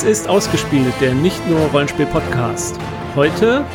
[0.00, 2.74] Dies ist ausgespielt, der nicht nur Rollenspiel-Podcast.
[3.14, 3.66] Heute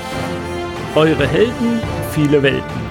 [0.96, 1.80] eure Helden,
[2.14, 2.85] viele Welten.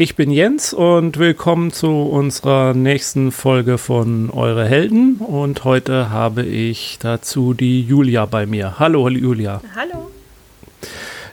[0.00, 5.16] Ich bin Jens und willkommen zu unserer nächsten Folge von Eure Helden.
[5.16, 8.78] Und heute habe ich dazu die Julia bei mir.
[8.78, 9.60] Hallo, Julia.
[9.76, 10.10] Hallo.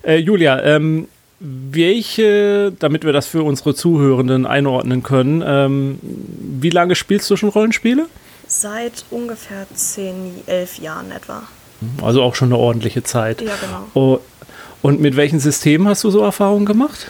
[0.04, 1.08] Äh, Julia, ähm,
[1.40, 6.00] welche, damit wir das für unsere Zuhörenden einordnen können, ähm,
[6.60, 8.08] wie lange spielst du schon Rollenspiele?
[8.48, 11.44] Seit ungefähr zehn, elf Jahren etwa.
[12.02, 13.42] Also auch schon eine ordentliche Zeit.
[13.42, 13.88] Ja, genau.
[13.94, 14.20] Oh,
[14.82, 17.08] und mit welchen Systemen hast du so Erfahrungen gemacht?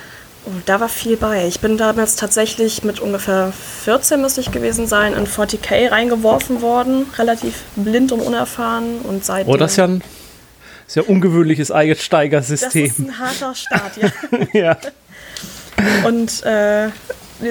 [0.47, 1.45] Oh, da war viel bei.
[1.45, 3.51] Ich bin damals tatsächlich mit ungefähr
[3.83, 9.53] 14 müsste ich gewesen sein, in 40k reingeworfen worden, relativ blind und unerfahren und seitdem...
[9.53, 10.01] Oh, das ist ja ein
[10.87, 12.87] sehr ungewöhnliches Einsteigersystem.
[12.87, 14.11] Das ist ein harter Start, ja.
[14.53, 14.77] ja.
[16.07, 16.89] Und äh,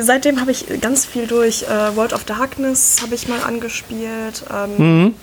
[0.01, 1.65] seitdem habe ich ganz viel durch.
[1.65, 4.43] Äh, World of Darkness habe ich mal angespielt.
[4.51, 5.15] Ähm, Mhm.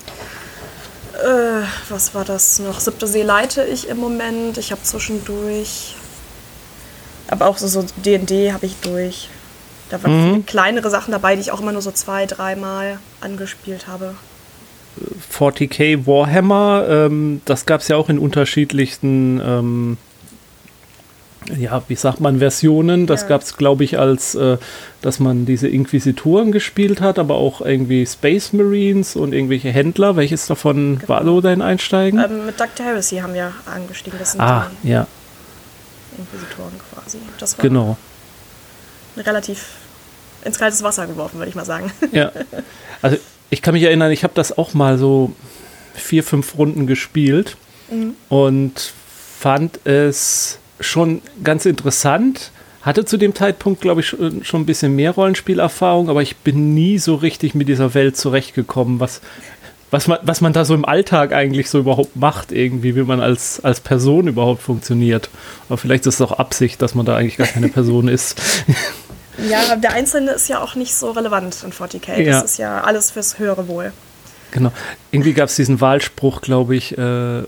[1.16, 2.80] äh, was war das noch?
[2.80, 4.58] Siebte See leite ich im Moment.
[4.60, 5.96] Ich habe zwischendurch.
[7.34, 9.30] Aber auch so, so D&D habe ich durch.
[9.90, 13.88] Da waren viele kleinere Sachen dabei, die ich auch immer nur so zwei, dreimal angespielt
[13.88, 14.16] habe.
[15.32, 19.98] 40k Warhammer, ähm, das gab es ja auch in unterschiedlichsten, ähm,
[21.58, 23.06] ja, wie sagt man, Versionen.
[23.06, 23.28] Das Ja.
[23.30, 24.58] gab es, glaube ich, als, äh,
[25.02, 30.16] dass man diese Inquisitoren gespielt hat, aber auch irgendwie Space Marines und irgendwelche Händler.
[30.16, 32.20] Welches davon war so dein Einsteigen?
[32.24, 32.86] Ähm, mit Dr.
[32.86, 34.18] Heresy haben wir angestiegen.
[34.20, 35.23] Das sind ah, ja, die
[36.18, 37.20] Inquisitoren quasi.
[37.40, 37.98] Das war genau.
[39.18, 39.66] relativ
[40.44, 41.92] ins kaltes Wasser geworfen, würde ich mal sagen.
[42.12, 42.32] Ja.
[43.02, 43.18] Also
[43.50, 45.34] ich kann mich erinnern, ich habe das auch mal so
[45.94, 47.58] vier, fünf Runden gespielt
[48.30, 48.94] und
[49.40, 52.52] fand es schon ganz interessant.
[52.82, 56.74] Hatte zu dem Zeitpunkt, glaube ich, schon schon ein bisschen mehr Rollenspielerfahrung, aber ich bin
[56.74, 59.22] nie so richtig mit dieser Welt zurechtgekommen, was,
[59.94, 63.22] was, man, was man da so im Alltag eigentlich so überhaupt macht, irgendwie, wie man
[63.22, 65.30] als, als Person überhaupt funktioniert.
[65.70, 68.42] Aber vielleicht ist es auch Absicht, dass man da eigentlich gar keine Person ist.
[69.50, 72.22] Ja, der Einzelne ist ja auch nicht so relevant in 40k.
[72.22, 72.34] Ja.
[72.34, 73.92] Das ist ja alles fürs höhere Wohl.
[74.52, 74.72] Genau.
[75.10, 77.42] Irgendwie gab es diesen Wahlspruch, glaube ich, äh,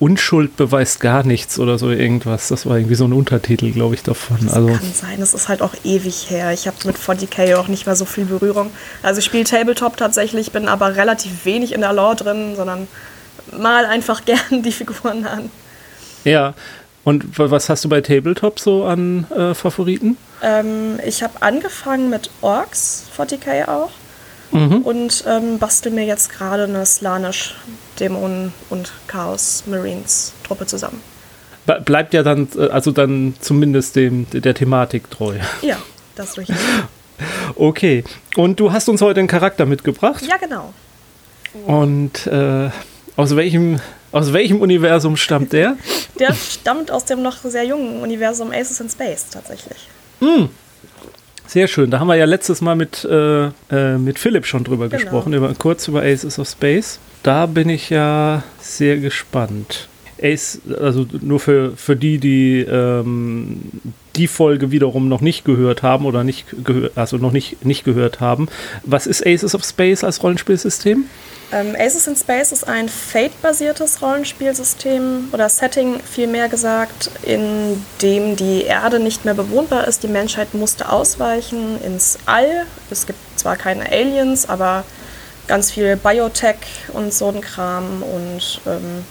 [0.00, 2.48] Unschuld beweist gar nichts oder so irgendwas.
[2.48, 4.38] Das war irgendwie so ein Untertitel, glaube ich, davon.
[4.44, 6.52] Das Also, kann sein, das ist halt auch ewig her.
[6.52, 8.70] Ich habe mit 40k auch nicht mehr so viel Berührung.
[9.02, 12.86] Also ich spiele Tabletop tatsächlich, bin aber relativ wenig in der Lore drin, sondern
[13.58, 15.50] mal einfach gern die Figuren an.
[16.24, 16.54] ja.
[17.04, 20.18] Und wa- was hast du bei Tabletop so an äh, Favoriten?
[20.42, 23.90] Ähm, ich habe angefangen mit Orks, 40k auch.
[24.52, 24.82] Mhm.
[24.82, 27.54] Und ähm, bastel mir jetzt gerade eine Slanish
[28.00, 31.00] Dämonen und Chaos Marines Truppe zusammen.
[31.84, 35.36] Bleibt ja dann, äh, also dann zumindest dem, der Thematik treu.
[35.62, 35.76] Ja,
[36.14, 36.56] das ist richtig.
[37.56, 38.04] Okay.
[38.36, 40.24] Und du hast uns heute einen Charakter mitgebracht.
[40.24, 40.72] ja, genau.
[41.66, 42.70] Und äh,
[43.16, 43.80] aus welchem,
[44.12, 45.76] aus welchem Universum stammt der?
[46.20, 49.88] Der stammt aus dem noch sehr jungen Universum Aces in Space tatsächlich.
[51.48, 51.90] Sehr schön.
[51.90, 55.00] Da haben wir ja letztes Mal mit, äh, äh, mit Philipp schon drüber Genau.
[55.02, 56.98] gesprochen, über, kurz über Aces of Space.
[57.22, 59.88] Da bin ich ja sehr gespannt.
[60.22, 63.62] Ace, also nur für, für die, die ähm,
[64.16, 68.20] die Folge wiederum noch nicht gehört haben oder nicht gehört, also noch nicht, nicht gehört
[68.20, 68.48] haben.
[68.82, 71.06] Was ist Aces of Space als Rollenspielsystem?
[71.50, 78.64] Ähm, Aces in Space ist ein Fate-basiertes Rollenspielsystem oder Setting, vielmehr gesagt, in dem die
[78.64, 80.02] Erde nicht mehr bewohnbar ist.
[80.02, 82.66] Die Menschheit musste ausweichen ins All.
[82.90, 84.84] Es gibt zwar keine Aliens, aber
[85.46, 86.56] ganz viel Biotech
[86.92, 88.02] und so ein Kram.
[88.02, 89.04] Und ähm,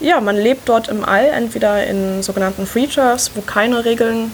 [0.00, 4.32] ja, man lebt dort im All, entweder in sogenannten Free Turfs, wo keine Regeln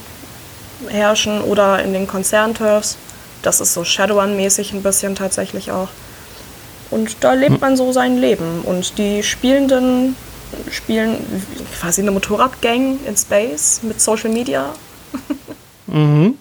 [0.89, 2.97] herrschen, oder in den Konzernturfs.
[3.43, 5.89] Das ist so Shadowrun-mäßig ein bisschen tatsächlich auch.
[6.91, 8.63] Und da lebt man so sein Leben.
[8.63, 10.17] Und die Spielenden
[10.71, 11.17] spielen
[11.81, 14.75] quasi eine Motorradgang in Space mit Social Media.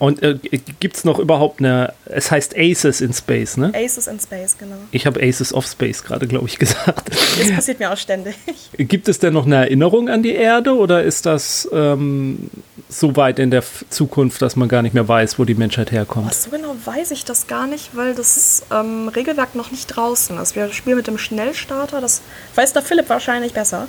[0.00, 0.38] Und äh,
[0.80, 3.70] gibt es noch überhaupt eine, es heißt Aces in Space, ne?
[3.74, 4.76] Aces in Space, genau.
[4.92, 7.10] Ich habe Aces of Space gerade, glaube ich, gesagt.
[7.38, 8.34] Das passiert mir auch ständig.
[8.78, 12.50] Gibt es denn noch eine Erinnerung an die Erde oder ist das ähm,
[12.88, 16.32] so weit in der Zukunft, dass man gar nicht mehr weiß, wo die Menschheit herkommt?
[16.32, 20.56] So genau weiß ich das gar nicht, weil das ähm, Regelwerk noch nicht draußen ist.
[20.56, 22.22] Wir spielen mit dem Schnellstarter, das
[22.54, 23.86] weiß der Philipp wahrscheinlich besser.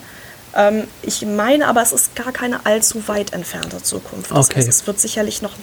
[0.56, 4.32] Ähm, ich meine aber, es ist gar keine allzu weit entfernte Zukunft.
[4.32, 4.58] Das Okay.
[4.60, 5.54] heißt, es wird sicherlich noch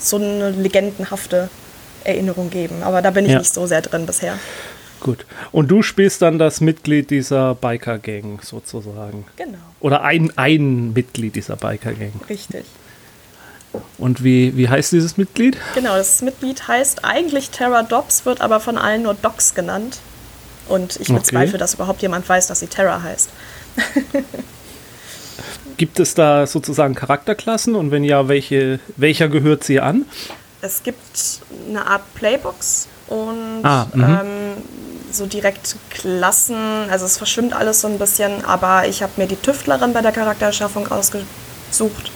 [0.00, 1.48] so eine legendenhafte
[2.04, 2.82] Erinnerung geben.
[2.82, 3.38] Aber da bin ich Ja.
[3.38, 4.38] nicht so sehr drin bisher.
[5.00, 5.26] Gut.
[5.52, 9.24] Und du spielst dann das Mitglied dieser Biker-Gang sozusagen.
[9.36, 12.12] Genau, Oder ein, ein Mitglied dieser Biker-Gang.
[12.28, 12.64] richtig.
[13.98, 15.56] Und wie, wie heißt dieses Mitglied?
[15.74, 19.98] Genau, das Mitglied heißt eigentlich Terra Dobbs, wird aber von allen nur Docs genannt.
[20.68, 21.18] Und ich Okay.
[21.18, 23.30] bezweifle, dass überhaupt jemand weiß, dass sie Terra heißt.
[25.76, 30.04] Gibt es da sozusagen Charakterklassen und wenn ja, welche, welcher gehört sie an?
[30.60, 34.02] Es gibt eine Art Playbooks und Ah, mhm.
[34.04, 34.18] ähm,
[35.10, 36.56] so direkt Klassen.
[36.90, 40.12] Also es verschwimmt alles so ein bisschen, aber ich habe mir die Tüftlerin bei der
[40.12, 42.12] Charaktererschaffung ausgesucht.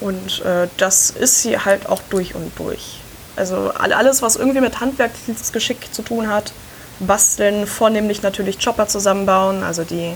[0.00, 2.98] Und äh, das ist sie halt auch durch und durch.
[3.36, 6.52] Also all- alles, was irgendwie mit Handwerksgeschick zu tun hat,
[7.00, 10.12] basteln, vornehmlich natürlich Chopper zusammenbauen, also die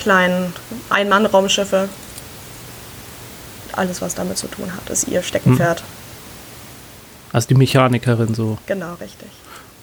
[0.00, 0.52] kleinen
[0.88, 1.88] Ein-Mann-Raumschiffe.
[3.72, 5.82] Alles, was damit zu tun hat, ist ihr Steckenpferd.
[7.32, 8.58] Also die Mechanikerin so.
[8.66, 9.28] Genau, richtig.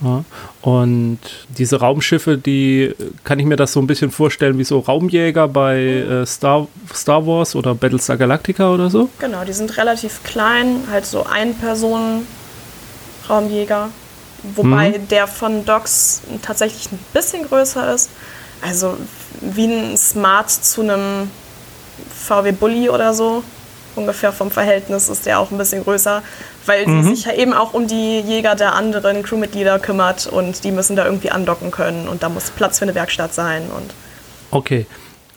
[0.02, 0.24] Ja.
[0.62, 1.20] Und
[1.58, 2.94] diese Raumschiffe, die
[3.24, 7.26] kann ich mir das so ein bisschen vorstellen wie so Raumjäger bei äh, Star, Star
[7.26, 9.10] Wars oder Battlestar Galactica oder so.
[9.20, 12.28] Genau, die sind relativ klein, halt so ein Personen
[13.28, 13.90] Raumjäger,
[14.56, 18.10] wobei der von Docs tatsächlich ein bisschen größer ist.
[18.62, 18.98] Also
[19.42, 21.30] wie ein Smart zu einem
[22.26, 23.44] VW Bully oder so.
[23.96, 26.22] Ungefähr vom Verhältnis ist der auch ein bisschen größer,
[26.68, 30.72] weil sie sich ja eben auch um die Jäger der anderen Crewmitglieder kümmert und die
[30.72, 33.92] müssen da irgendwie andocken können und da muss Platz für eine Werkstatt sein und
[34.52, 34.86] Okay.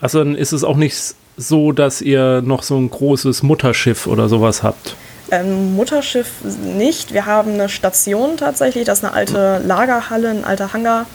[0.00, 4.28] Also dann ist es auch nicht so, dass ihr noch so ein großes Mutterschiff oder
[4.28, 4.94] sowas habt.
[5.30, 7.12] Ähm, Mutterschiff nicht.
[7.12, 8.84] Wir haben eine Station tatsächlich.
[8.84, 11.06] Das ist eine alte Lagerhalle, ein alter Hangar,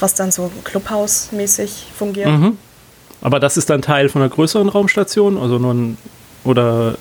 [0.00, 2.28] was dann so Clubhaus-mäßig fungiert.
[2.28, 2.56] Mhm.
[3.22, 5.98] Aber das ist dann Teil von einer größeren Raumstation, also nur ein
[6.44, 6.96] oder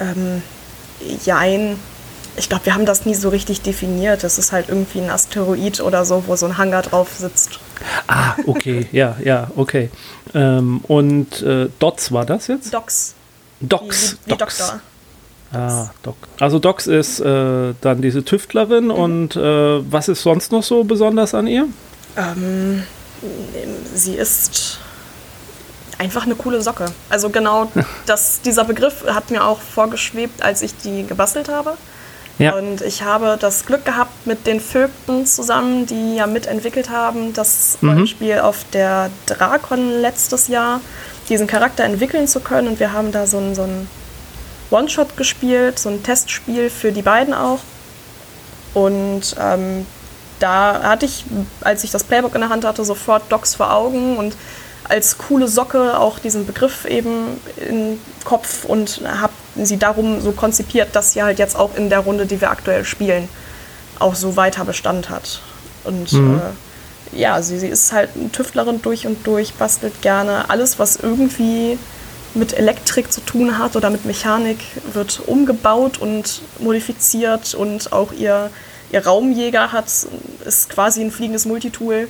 [0.00, 0.42] Ähm,
[1.24, 1.76] jein.
[2.36, 4.22] Ich glaube, wir haben das nie so richtig definiert.
[4.24, 7.60] Das ist halt irgendwie ein Asteroid oder so, wo so ein Hangar drauf sitzt.
[8.06, 9.90] Ah, okay, ja, ja, okay.
[10.34, 12.72] Ähm, und äh, Dots war das jetzt?
[12.72, 13.14] Docs.
[13.60, 14.58] Docs, Wie, wie, wie Docs.
[14.58, 14.80] Doktor.
[15.52, 16.14] Ah, Doc.
[16.38, 18.90] Also Docs ist äh, dann diese Tüftlerin Mhm.
[18.90, 21.66] und äh, was ist sonst noch so besonders an ihr?
[22.16, 22.84] Ähm,
[23.94, 24.78] sie ist
[25.98, 26.86] einfach eine coole Socke.
[27.10, 27.70] Also genau
[28.06, 31.76] das, dieser Begriff hat mir auch vorgeschwebt, als ich die gebastelt habe.
[32.38, 32.54] Ja.
[32.54, 37.76] Und ich habe das Glück gehabt, mit den Vögten zusammen, die ja mitentwickelt haben, das
[37.82, 37.90] Mhm.
[37.90, 40.80] Rollenspiel auf der Drakon letztes Jahr,
[41.28, 42.68] diesen Charakter entwickeln zu können.
[42.68, 43.86] Und wir haben da so ein, so ein
[44.70, 47.58] One-Shot gespielt, so ein Testspiel für die beiden auch.
[48.72, 49.84] Und ähm,
[50.40, 51.24] da hatte ich,
[51.60, 54.34] als ich das Playbook in der Hand hatte, sofort Docs vor Augen und
[54.84, 60.96] als coole Socke auch diesen Begriff eben im Kopf und habe sie darum so konzipiert,
[60.96, 63.28] dass sie halt jetzt auch in der Runde, die wir aktuell spielen,
[64.00, 65.42] auch so weiter Bestand hat.
[65.84, 70.50] Und äh, ja, sie, sie ist halt eine Tüftlerin durch und durch, bastelt gerne.
[70.50, 71.78] Alles, was irgendwie
[72.34, 74.58] mit Elektrik zu tun hat oder mit Mechanik,
[74.92, 78.50] wird umgebaut und modifiziert und auch ihr,
[78.92, 79.86] ihr Raumjäger hat,
[80.44, 82.08] ist quasi ein fliegendes Multitool.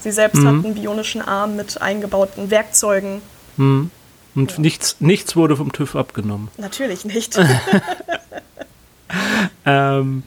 [0.00, 3.20] Sie selbst hat einen bionischen Arm mit eingebauten Werkzeugen.
[3.56, 6.48] Und nichts, nichts wurde vom TÜV abgenommen.
[6.56, 7.38] Natürlich nicht.
[9.64, 10.22] Ähm,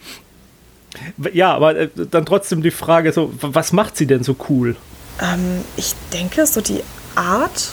[1.34, 4.76] ja, aber äh, dann trotzdem die Frage, so, was macht sie denn so cool?
[5.22, 6.84] ähm, ich denke, so die
[7.16, 7.70] Art,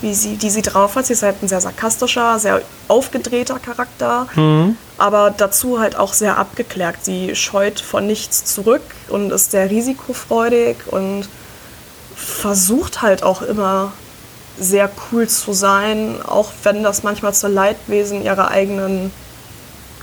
[0.00, 4.26] wie sie, die sie drauf hat, sie ist halt ein sehr sarkastischer, sehr aufgedrehter Charakter,
[5.02, 6.94] aber dazu halt auch sehr abgeklärt.
[7.02, 11.26] Sie scheut von nichts zurück und ist sehr risikofreudig und
[12.14, 13.92] versucht halt auch immer
[14.60, 19.10] sehr cool zu sein, auch wenn das manchmal zur Leidwesen ihrer eigenen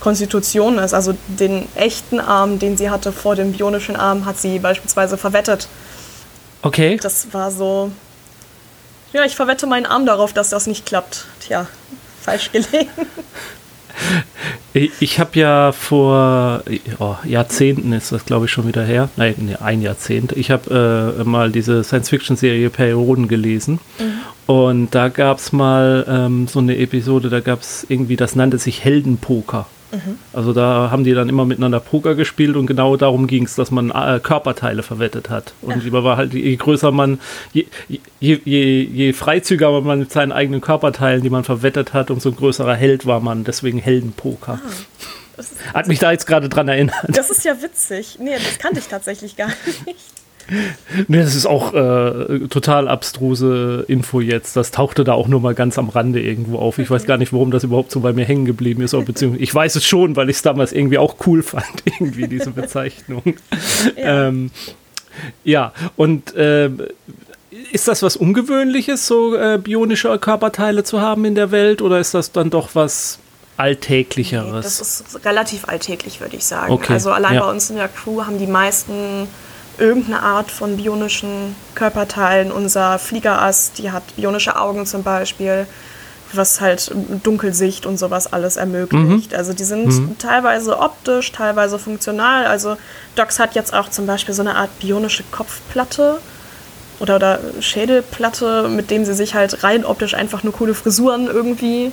[0.00, 0.92] Konstitution ist.
[0.92, 5.66] Also den echten Arm, den sie hatte vor dem bionischen Arm, hat sie beispielsweise verwettet.
[6.60, 6.98] Okay.
[7.00, 7.90] Das war so.
[9.14, 11.24] Ja, ich verwette meinen Arm darauf, dass das nicht klappt.
[11.40, 11.66] Tja,
[12.20, 12.90] falsch gelegen.
[14.72, 16.62] Ich, habe ja vor
[17.00, 19.08] oh, Jahrzehnten ist das, glaube ich, schon wieder her.
[19.16, 20.32] Nein, nee, ein Jahrzehnt.
[20.32, 23.80] Ich habe äh, mal diese Science-Fiction-Serie Perioden gelesen.
[24.46, 28.58] Und da gab es mal ähm, so eine Episode, da gab es irgendwie, das nannte
[28.58, 29.66] sich Heldenpoker.
[30.32, 33.70] Also da haben die dann immer miteinander Poker gespielt und genau darum ging es, dass
[33.70, 35.52] man äh, Körperteile verwettet hat.
[35.62, 37.18] Und lieber war halt, je größer man,
[37.52, 37.98] je, je,
[38.44, 43.06] je, je freizügiger man mit seinen eigenen Körperteilen, die man verwettet hat, umso größerer Held
[43.06, 43.44] war man.
[43.44, 44.60] Deswegen Heldenpoker.
[45.36, 46.94] Ist, Hat mich da jetzt gerade dran erinnert.
[47.08, 48.18] das ist ja witzig.
[48.20, 49.48] Nee, das kannte ich tatsächlich gar
[49.86, 50.19] nicht.
[51.08, 54.56] Nee, das ist auch äh, total abstruse Info jetzt.
[54.56, 56.78] Das tauchte da auch nur mal ganz am Rande irgendwo auf.
[56.78, 58.92] Ich weiß gar nicht, warum das überhaupt so bei mir hängen geblieben ist.
[58.92, 62.50] Beziehungsweise ich weiß es schon, weil ich es damals irgendwie auch cool fand, irgendwie diese
[62.50, 63.22] Bezeichnung.
[63.96, 64.28] ja.
[64.28, 64.50] Ähm,
[65.44, 66.70] ja, und äh,
[67.72, 72.14] ist das was Ungewöhnliches, so äh, bionische Körperteile zu haben in der Welt, oder ist
[72.14, 73.18] das dann doch was
[73.56, 74.46] Alltäglicheres?
[74.46, 76.72] Nee, das ist relativ alltäglich, würde ich sagen.
[76.72, 76.94] Okay.
[76.94, 77.44] Also allein ja.
[77.44, 79.28] bei uns in der Crew haben die meisten
[79.80, 82.52] irgendeine Art von bionischen Körperteilen.
[82.52, 85.66] Unser Fliegerast, die hat bionische Augen zum Beispiel,
[86.32, 89.32] was halt Dunkelsicht und sowas alles ermöglicht.
[89.32, 89.36] Mhm.
[89.36, 90.18] Also die sind mhm.
[90.18, 92.46] teilweise optisch, teilweise funktional.
[92.46, 92.76] Also
[93.16, 96.20] Docs hat jetzt auch zum Beispiel so eine Art bionische Kopfplatte
[97.00, 101.90] oder, oder Schädelplatte, mit dem sie sich halt rein optisch einfach nur coole Frisuren irgendwie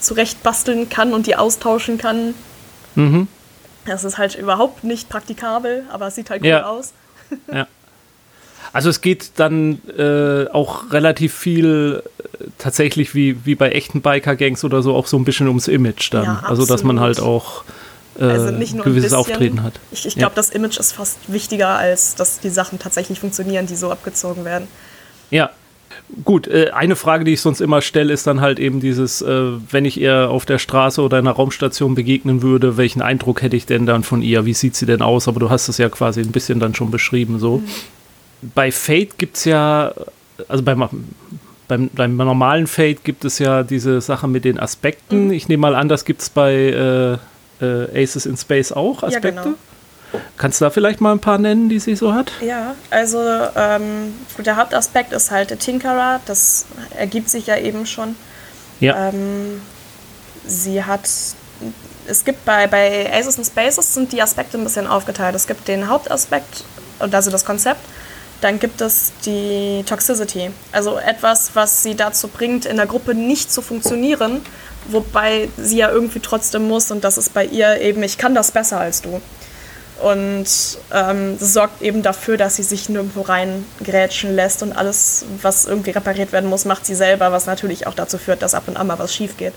[0.00, 2.34] zurechtbasteln kann und die austauschen kann.
[2.94, 3.28] Mhm.
[3.88, 6.66] Das ist halt überhaupt nicht praktikabel, aber es sieht halt cool ja.
[6.66, 6.92] aus.
[7.52, 7.66] ja.
[8.72, 14.62] Also es geht dann äh, auch relativ viel äh, tatsächlich wie, wie bei echten Biker-Gangs
[14.62, 16.24] oder so auch so ein bisschen ums Image dann.
[16.24, 17.64] Ja, also dass man halt auch
[18.18, 19.74] äh, also nicht nur gewisses ein bisschen, Auftreten hat.
[19.90, 20.36] Ich, ich glaube, ja.
[20.36, 24.68] das Image ist fast wichtiger, als dass die Sachen tatsächlich funktionieren, die so abgezogen werden.
[25.30, 25.50] Ja,
[26.24, 29.52] Gut, äh, eine Frage, die ich sonst immer stelle, ist dann halt eben dieses, äh,
[29.70, 33.56] wenn ich ihr auf der Straße oder in einer Raumstation begegnen würde, welchen Eindruck hätte
[33.56, 34.46] ich denn dann von ihr?
[34.46, 35.28] Wie sieht sie denn aus?
[35.28, 37.58] Aber du hast es ja quasi ein bisschen dann schon beschrieben so.
[37.58, 38.50] Mhm.
[38.54, 39.92] Bei Fate gibt es ja,
[40.48, 40.88] also beim,
[41.66, 45.26] beim, beim, normalen Fate gibt es ja diese Sache mit den Aspekten.
[45.26, 45.32] Mhm.
[45.32, 49.28] Ich nehme mal an, das gibt es bei äh, äh, Aces in Space auch, Aspekte?
[49.28, 49.56] Ja, genau.
[50.36, 52.32] Kannst du da vielleicht mal ein paar nennen, die sie so hat?
[52.40, 53.18] Ja, also
[53.56, 58.16] ähm, der Hauptaspekt ist halt der Tinkerer, das ergibt sich ja eben schon.
[58.80, 59.08] Ja.
[59.08, 59.60] Ähm,
[60.46, 61.08] sie hat,
[62.06, 65.34] es gibt bei, bei Aces and Spaces sind die Aspekte ein bisschen aufgeteilt.
[65.34, 66.64] Es gibt den Hauptaspekt,
[66.98, 67.80] also das Konzept,
[68.40, 73.52] dann gibt es die Toxicity, also etwas, was sie dazu bringt, in der Gruppe nicht
[73.52, 74.42] zu funktionieren,
[74.86, 78.52] wobei sie ja irgendwie trotzdem muss und das ist bei ihr eben, ich kann das
[78.52, 79.20] besser als du.
[80.02, 80.46] Und
[80.92, 85.90] ähm, das sorgt eben dafür, dass sie sich nirgendwo reingrätschen lässt und alles, was irgendwie
[85.90, 88.86] repariert werden muss, macht sie selber, was natürlich auch dazu führt, dass ab und an
[88.86, 89.54] mal was schief geht.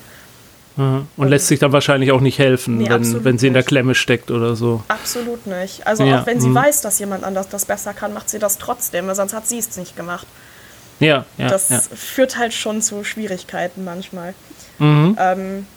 [0.78, 3.64] Und, und lässt sich dann wahrscheinlich auch nicht helfen, nee, wenn, wenn sie in der
[3.64, 4.84] Klemme steckt oder so.
[4.88, 5.86] Absolut nicht.
[5.86, 6.22] Also ja.
[6.22, 6.56] auch wenn sie mhm.
[6.56, 9.60] weiß, dass jemand anders das besser kann, macht sie das trotzdem, weil sonst hat sie
[9.60, 10.26] es nicht gemacht.
[11.00, 11.50] Ja, ja.
[11.50, 11.82] Das ja.
[11.94, 14.34] führt halt schon zu Schwierigkeiten manchmal.
[14.80, 15.18] Mhm.
[15.20, 15.68] Ähm,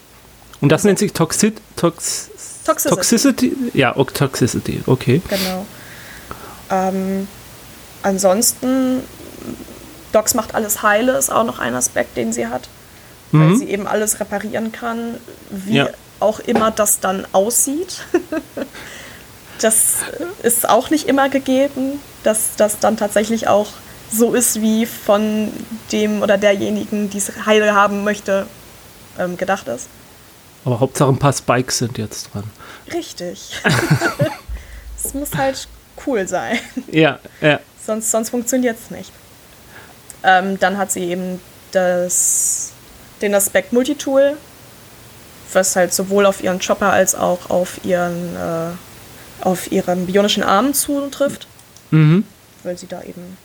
[0.61, 2.31] und das also, nennt sich Toxid, Tox,
[2.65, 2.95] Toxicity.
[2.95, 3.57] Toxicity?
[3.75, 5.21] Ja, Toxicity, okay.
[5.29, 5.67] Genau.
[6.71, 7.29] Ähm,
[8.03, 9.03] ansonsten,
[10.13, 12.69] Docs macht alles heile, ist auch noch ein Aspekt, den sie hat.
[13.33, 13.51] Mhm.
[13.51, 15.17] Weil sie eben alles reparieren kann,
[15.51, 15.89] wie ja.
[16.21, 18.03] auch immer das dann aussieht.
[19.61, 19.97] das
[20.43, 23.69] ist auch nicht immer gegeben, dass das dann tatsächlich auch
[24.11, 25.53] so ist, wie von
[25.93, 28.47] dem oder derjenigen, die es heile haben möchte,
[29.19, 29.89] ähm, gedacht ist.
[30.65, 32.45] Aber Hauptsache ein paar Spikes sind jetzt dran.
[32.93, 33.61] Richtig.
[35.05, 35.69] Es muss halt
[36.07, 36.59] cool sein.
[36.91, 37.61] Ja, ja.
[37.85, 39.13] Sonst, sonst funktioniert es nicht.
[40.23, 41.41] Ähm, dann hat sie eben
[41.73, 42.73] das,
[43.21, 44.39] den Aspekt Multitool,
[45.53, 48.71] was halt sowohl auf ihren Chopper als auch auf ihren, äh,
[49.43, 51.47] auf ihren bionischen Arm zutrifft.
[51.91, 52.25] Mhm.
[52.63, 53.37] Weil sie da eben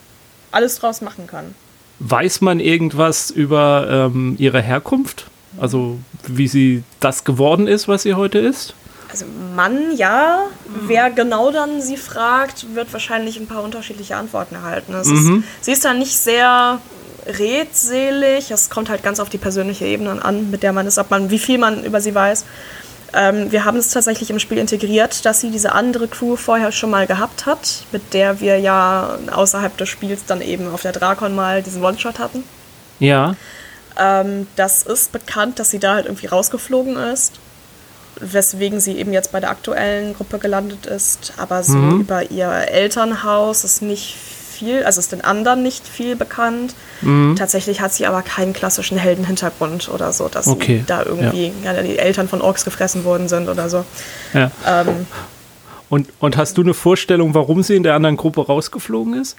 [0.52, 1.54] alles draus machen kann.
[2.00, 5.26] Weiß man irgendwas über ähm, ihre Herkunft?
[5.60, 8.74] Also wie sie das geworden ist, was sie heute ist?
[9.12, 9.26] Also
[9.56, 10.46] Mann, ja.
[10.86, 14.94] Wer genau dann sie fragt, wird wahrscheinlich ein paar unterschiedliche Antworten erhalten.
[14.94, 15.00] Mhm.
[15.00, 16.80] Ist, sie ist dann nicht sehr
[17.26, 18.52] redselig.
[18.52, 21.30] Es kommt halt ganz auf die persönliche Ebene an, mit der man ist, ob man,
[21.32, 22.46] wie viel man über sie weiß.
[23.14, 26.92] Ähm, wir haben es tatsächlich im Spiel integriert, dass sie diese andere Crew vorher schon
[26.92, 31.34] mal gehabt hat, mit der wir ja außerhalb des Spiels dann eben auf der Drakon
[31.34, 32.44] mal diesen One-Shot hatten.
[33.00, 33.36] Ja.
[34.00, 37.34] Ähm, das ist bekannt, dass sie da halt irgendwie rausgeflogen ist,
[38.20, 41.34] weswegen sie eben jetzt bei der aktuellen Gruppe gelandet ist.
[41.38, 42.02] Aber so mhm.
[42.02, 46.76] über ihr Elternhaus ist nicht viel, also ist den anderen nicht viel bekannt.
[47.02, 47.36] Mhm.
[47.38, 50.84] Tatsächlich hat sie aber keinen klassischen Heldenhintergrund oder so, dass okay.
[50.86, 51.74] da irgendwie ja.
[51.74, 53.86] Ja, die Eltern von Orks gefressen worden sind oder so.
[54.34, 54.52] Ja.
[54.68, 55.08] Ähm,
[55.90, 59.38] und, und hast du eine Vorstellung, warum sie in der anderen Gruppe rausgeflogen ist?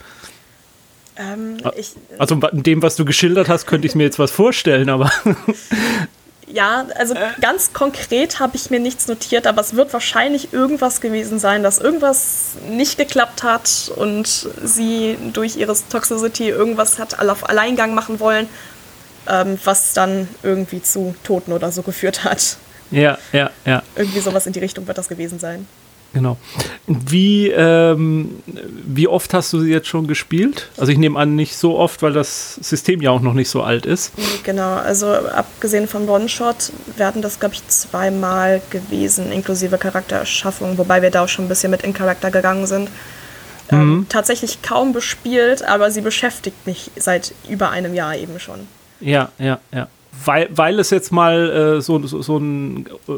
[1.20, 4.88] Ähm, ich, also in dem, was du geschildert hast, könnte ich mir jetzt was vorstellen,
[4.88, 5.10] aber.
[6.46, 7.18] ja, also äh.
[7.40, 11.78] ganz konkret habe ich mir nichts notiert, aber es wird wahrscheinlich irgendwas gewesen sein, dass
[11.78, 18.48] irgendwas nicht geklappt hat und sie durch ihre Toxicity irgendwas hat auf Alleingang machen wollen,
[19.28, 22.56] ähm, was dann irgendwie zu Toten oder so geführt hat.
[22.90, 23.82] Ja, ja, ja.
[23.94, 25.68] Irgendwie sowas in die Richtung wird das gewesen sein.
[26.12, 26.36] Genau.
[26.86, 28.42] Wie, ähm,
[28.84, 30.68] wie oft hast du sie jetzt schon gespielt?
[30.76, 33.62] Also ich nehme an, nicht so oft, weil das System ja auch noch nicht so
[33.62, 34.12] alt ist.
[34.42, 41.10] Genau, also abgesehen vom One-Shot werden das, glaube ich, zweimal gewesen, inklusive Charaktererschaffung, wobei wir
[41.10, 42.88] da auch schon ein bisschen mit In-Character gegangen sind.
[43.70, 44.06] Ähm, mhm.
[44.08, 48.66] Tatsächlich kaum bespielt, aber sie beschäftigt mich seit über einem Jahr eben schon.
[49.00, 49.86] Ja, ja, ja
[50.24, 53.12] weil, weil es jetzt mal äh, so, so, so, ein äh,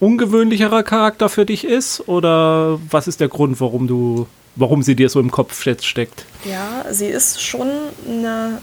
[0.00, 2.08] ungewöhnlicherer Charakter für dich ist?
[2.08, 6.24] Oder was ist der Grund, warum du, warum sie dir so im Kopf jetzt steckt?
[6.44, 7.68] Ja, sie ist schon
[8.08, 8.58] eine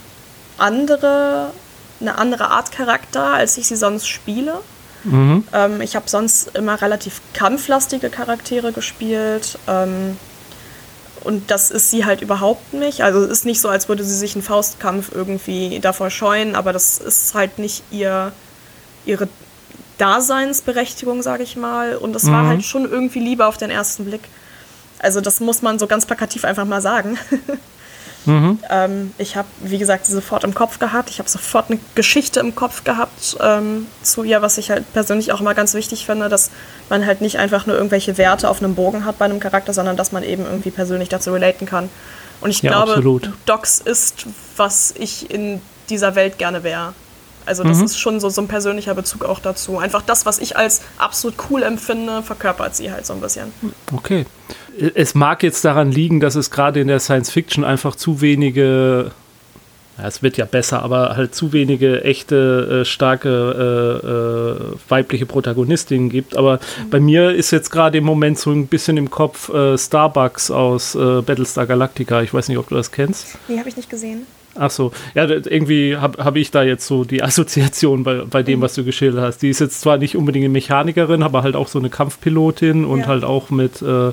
[0.57, 1.51] andere,
[1.99, 4.59] eine andere Art Charakter, als ich sie sonst spiele.
[5.03, 5.43] Mhm.
[5.53, 9.57] Ähm, ich habe sonst immer relativ kampflastige Charaktere gespielt.
[9.67, 10.17] Ähm,
[11.23, 13.01] und das ist sie halt überhaupt nicht.
[13.01, 16.73] Also es ist nicht so, als würde sie sich einen Faustkampf irgendwie davor scheuen, aber
[16.73, 18.31] das ist halt nicht ihr,
[19.05, 19.27] ihre
[19.97, 21.95] Daseinsberechtigung, sage ich mal.
[21.95, 22.31] Und das mhm.
[22.31, 24.21] war halt schon irgendwie Liebe auf den ersten Blick.
[24.99, 27.17] Also das muss man so ganz plakativ einfach mal sagen.
[28.25, 28.59] Mhm.
[28.69, 31.09] Ähm, ich habe, wie gesagt, sie sofort im Kopf gehabt.
[31.09, 35.31] Ich habe sofort eine Geschichte im Kopf gehabt ähm, zu ihr, was ich halt persönlich
[35.31, 36.51] auch immer ganz wichtig finde, dass
[36.89, 39.97] man halt nicht einfach nur irgendwelche Werte auf einem Bogen hat bei einem Charakter, sondern
[39.97, 41.89] dass man eben irgendwie persönlich dazu relaten kann.
[42.41, 43.31] Und ich ja, glaube, absolut.
[43.45, 44.25] Docs ist,
[44.57, 46.93] was ich in dieser Welt gerne wäre.
[47.45, 47.85] Also das mhm.
[47.85, 49.77] ist schon so, so ein persönlicher Bezug auch dazu.
[49.77, 53.51] Einfach das, was ich als absolut cool empfinde, verkörpert sie halt so ein bisschen.
[53.93, 54.25] Okay.
[54.95, 59.11] Es mag jetzt daran liegen, dass es gerade in der Science Fiction einfach zu wenige,
[59.97, 63.29] ja, es wird ja besser, aber halt zu wenige echte, äh, starke
[64.01, 66.37] äh, äh, weibliche Protagonistinnen gibt.
[66.37, 66.89] Aber mhm.
[66.89, 70.95] bei mir ist jetzt gerade im Moment so ein bisschen im Kopf äh, Starbucks aus
[70.95, 72.21] äh, Battlestar Galactica.
[72.21, 73.37] Ich weiß nicht, ob du das kennst.
[73.47, 74.25] Nee, habe ich nicht gesehen.
[74.61, 78.59] Ach so, ja, irgendwie habe hab ich da jetzt so die Assoziation bei, bei dem,
[78.59, 78.63] mhm.
[78.63, 79.39] was du geschildert hast.
[79.39, 82.99] Die ist jetzt zwar nicht unbedingt eine Mechanikerin, aber halt auch so eine Kampfpilotin und
[82.99, 83.07] ja.
[83.07, 84.11] halt auch mit, äh,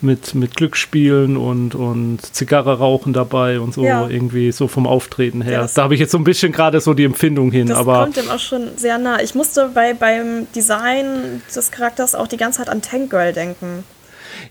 [0.00, 4.08] mit, mit Glücksspielen und, und Zigarre rauchen dabei und so ja.
[4.08, 5.62] irgendwie so vom Auftreten her.
[5.62, 7.66] Das da habe ich jetzt so ein bisschen gerade so die Empfindung hin.
[7.66, 9.20] Das aber kommt dem auch schon sehr nah.
[9.20, 13.82] Ich musste bei, beim Design des Charakters auch die ganze Zeit an Tank Girl denken.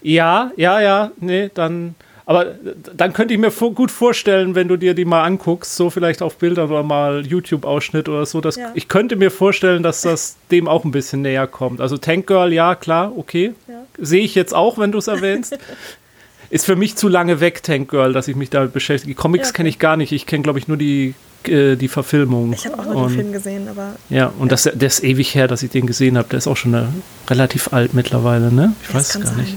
[0.01, 1.95] Ja, ja, ja, nee, dann
[2.31, 2.55] aber
[2.95, 6.37] dann könnte ich mir gut vorstellen, wenn du dir die mal anguckst, so vielleicht auf
[6.37, 8.71] Bildern oder mal YouTube-Ausschnitt oder so, dass ja.
[8.73, 11.81] ich könnte mir vorstellen, dass das dem auch ein bisschen näher kommt.
[11.81, 13.53] Also Tank Girl, ja, klar, okay.
[13.67, 13.83] Ja.
[13.97, 15.57] Sehe ich jetzt auch, wenn du es erwähnst.
[16.49, 19.11] Ist für mich zu lange weg, Tank Girl, dass ich mich damit beschäftige.
[19.11, 19.57] Die Comics ja, okay.
[19.57, 20.13] kenne ich gar nicht.
[20.13, 21.15] Ich kenne, glaube ich, nur die,
[21.47, 22.53] äh, die Verfilmung.
[22.53, 23.95] Ich habe auch nur den Film gesehen, aber.
[24.09, 26.29] Ja, und Das, der ist ewig her, dass ich den gesehen habe.
[26.29, 26.87] Der ist auch schon eine,
[27.29, 28.73] relativ alt mittlerweile, ne?
[28.83, 29.55] Ich weiß es gar nicht.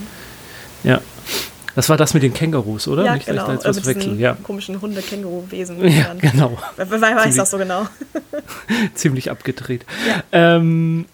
[0.82, 1.00] Ja.
[1.74, 3.04] Das war das mit den Kängurus, oder?
[3.04, 3.46] Ja, Nicht, genau.
[3.46, 4.20] Dass ich da jetzt was wechsel.
[4.20, 4.36] Ja.
[4.42, 5.88] komischen Hunde-Känguru-Wesen.
[5.88, 6.56] Ja, genau.
[6.76, 7.86] Wer, wer weiß das so genau?
[8.94, 9.84] ziemlich abgedreht.
[10.06, 10.22] Ja.
[10.56, 11.06] Ähm,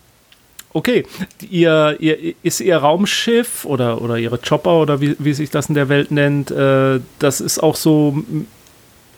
[0.72, 1.06] okay,
[1.48, 5.74] ihr, ihr, ist Ihr Raumschiff oder, oder Ihre Chopper oder wie, wie sich das in
[5.74, 8.22] der Welt nennt, äh, das ist auch so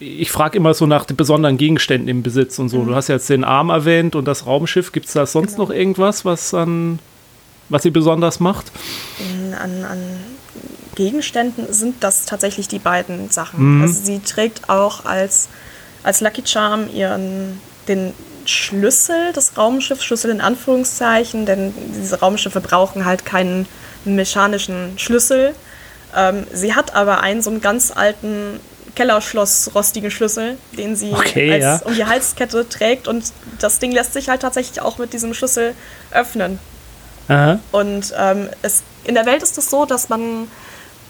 [0.04, 2.78] ich frage immer so nach den besonderen Gegenständen im Besitz und so.
[2.78, 2.88] Mhm.
[2.88, 4.90] Du hast jetzt den Arm erwähnt und das Raumschiff.
[4.90, 5.68] Gibt es da sonst genau.
[5.68, 6.98] noch irgendwas, was an
[7.68, 8.70] was sie besonders macht?
[9.58, 9.98] An, an
[10.94, 13.78] Gegenständen sind das tatsächlich die beiden Sachen.
[13.78, 13.82] Mhm.
[13.82, 15.48] Also sie trägt auch als,
[16.02, 18.12] als Lucky Charm ihren, den
[18.44, 23.66] Schlüssel des Raumschiffs, Schlüssel in Anführungszeichen, denn diese Raumschiffe brauchen halt keinen
[24.04, 25.54] mechanischen Schlüssel.
[26.16, 28.60] Ähm, sie hat aber einen so einen ganz alten
[28.94, 31.80] Kellerschloss rostigen Schlüssel, den sie okay, als, ja.
[31.86, 35.74] um die Halskette trägt und das Ding lässt sich halt tatsächlich auch mit diesem Schlüssel
[36.10, 36.58] öffnen.
[37.28, 37.58] Aha.
[37.70, 40.48] Und ähm, es, in der Welt ist es so, dass man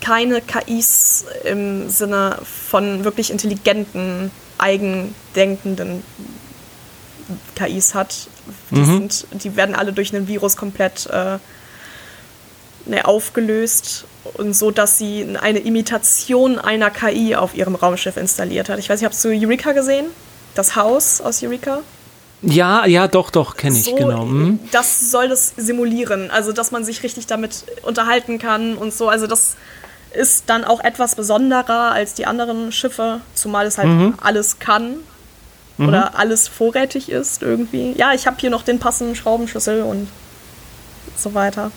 [0.03, 6.03] keine KIs im Sinne von wirklich intelligenten, eigendenkenden
[7.55, 8.29] KIs hat.
[8.71, 8.85] Die, mhm.
[8.85, 11.38] sind, die werden alle durch einen Virus komplett äh,
[12.87, 18.79] ne, aufgelöst und so, dass sie eine Imitation einer KI auf ihrem Raumschiff installiert hat.
[18.79, 20.07] Ich weiß nicht, hast du Eureka gesehen?
[20.55, 21.79] Das Haus aus Eureka?
[22.43, 24.23] Ja, ja, doch, doch, kenne ich, so, genau.
[24.23, 24.59] Hm.
[24.73, 29.09] Das soll das simulieren, also dass man sich richtig damit unterhalten kann und so.
[29.09, 29.55] Also das
[30.14, 34.14] ist dann auch etwas besonderer als die anderen Schiffe, zumal es halt mhm.
[34.20, 34.96] alles kann
[35.79, 35.88] mhm.
[35.88, 37.92] oder alles vorrätig ist irgendwie.
[37.96, 40.09] Ja, ich habe hier noch den passenden Schraubenschlüssel und
[41.16, 41.70] so weiter.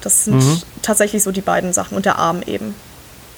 [0.00, 0.62] Das sind mhm.
[0.82, 2.74] tatsächlich so die beiden Sachen und der Arm eben,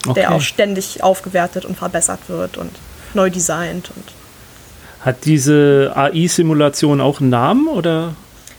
[0.07, 0.21] okay.
[0.21, 2.71] der auch ständig aufgewertet und verbessert wird und
[3.15, 4.05] neu designt und
[5.01, 8.15] hat diese AI-Simulation auch einen Namen oder?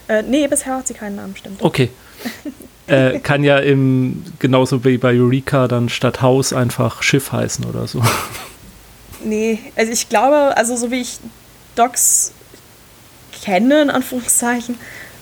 [0.08, 1.62] Äh, nee, bisher hat sie keinen Namen, stimmt.
[1.62, 1.92] Okay.
[2.90, 7.88] äh, kann ja im, genauso wie bei Eureka dann statt Haus einfach Schiff heißen oder
[7.88, 8.02] so.
[9.24, 11.20] Nee, also ich glaube, also so wie ich
[11.76, 12.32] Docs
[13.44, 14.76] kenne, in Anführungszeichen,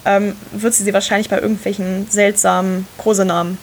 [0.06, 3.58] ähm, wird sie sie wahrscheinlich bei irgendwelchen seltsamen Kosenamen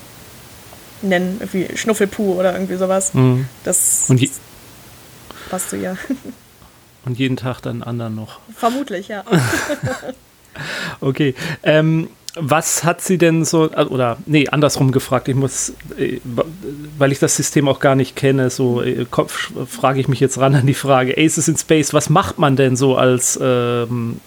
[1.02, 3.14] nennen, wie Schnuffelpuh oder irgendwie sowas.
[3.14, 3.48] Mhm.
[3.62, 4.20] Das Und
[5.50, 5.96] passt zu ihr.
[7.04, 8.40] Und jeden Tag dann einen anderen noch.
[8.56, 9.24] Vermutlich, ja.
[11.00, 11.34] Okay.
[11.62, 16.18] Ähm, was hat sie denn so, äh, oder nee, andersrum gefragt, ich muss, äh,
[16.98, 20.38] weil ich das System auch gar nicht kenne, so äh, Kopf frage ich mich jetzt
[20.38, 24.20] ran an die Frage, Aces in Space, was macht man denn so als, ähm,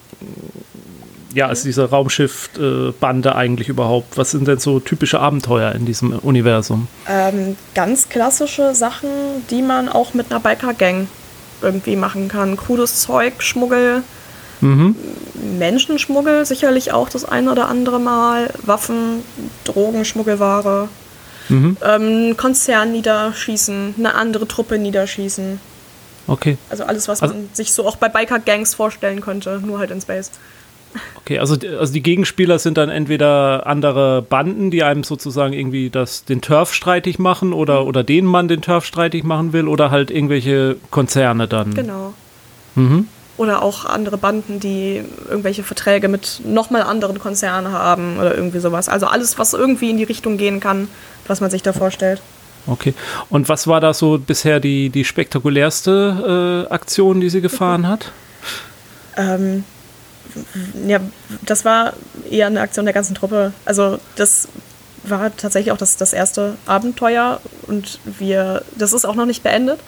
[1.33, 4.17] ja, als diese Raumschiff-Bande eigentlich überhaupt?
[4.17, 6.87] Was sind denn so typische Abenteuer in diesem Universum?
[7.07, 9.09] Ähm, ganz klassische Sachen,
[9.51, 11.07] die man auch mit einer Biker-Gang
[11.61, 12.57] irgendwie machen kann.
[12.57, 14.03] Krudes Zeug, Schmuggel,
[14.61, 14.95] Mhm.
[15.59, 19.23] Menschenschmuggel sicherlich auch das ein oder andere Mal, Waffen,
[19.65, 20.89] Drogen, Schmuggelware,
[21.49, 21.77] Mhm.
[21.85, 25.59] ähm, Konzern niederschießen, eine andere Truppe niederschießen.
[26.27, 26.57] Okay.
[26.69, 30.01] Also alles, was Also- man sich so auch bei Biker-Gangs vorstellen könnte, nur halt in
[30.01, 30.31] Space.
[31.15, 36.25] Okay, also, also die Gegenspieler sind dann entweder andere Banden, die einem sozusagen irgendwie das,
[36.25, 40.09] den Turf streitig machen oder, oder denen man den Turf streitig machen will oder halt
[40.11, 41.73] irgendwelche Konzerne dann.
[41.75, 42.13] Genau.
[42.75, 43.07] Mhm.
[43.37, 48.89] Oder auch andere Banden, die irgendwelche Verträge mit nochmal anderen Konzernen haben oder irgendwie sowas.
[48.89, 50.87] Also alles, was irgendwie in die Richtung gehen kann,
[51.27, 52.21] was man sich da vorstellt.
[52.65, 52.93] Okay.
[53.29, 58.11] Und was war da so bisher die, die spektakulärste äh, Aktion, die sie gefahren hat?
[59.15, 59.63] Ähm,
[60.85, 60.99] ja,
[61.45, 61.93] das war
[62.29, 63.53] eher eine Aktion der ganzen Truppe.
[63.65, 64.47] Also das
[65.03, 69.79] war tatsächlich auch das, das erste Abenteuer und wir, das ist auch noch nicht beendet.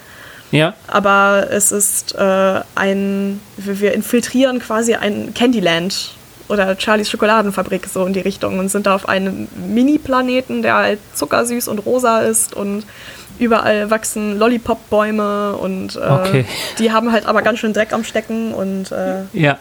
[0.51, 0.73] Ja.
[0.87, 6.15] aber es ist äh, ein, wir infiltrieren quasi ein Candyland
[6.47, 10.99] oder Charlies Schokoladenfabrik so in die Richtung und sind da auf einem Mini-Planeten, der halt
[11.13, 12.83] zuckersüß und rosa ist und
[13.37, 16.45] überall wachsen Lollipop-Bäume und äh, Okay.
[16.79, 19.59] die haben halt aber ganz schön Dreck am Stecken und äh, Ja.